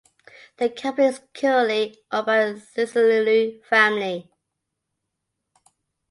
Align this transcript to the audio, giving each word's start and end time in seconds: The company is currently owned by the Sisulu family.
The 0.57 0.71
company 0.71 1.09
is 1.09 1.21
currently 1.31 1.95
owned 2.11 2.25
by 2.25 2.53
the 2.53 2.53
Sisulu 2.59 3.63
family. 3.63 4.31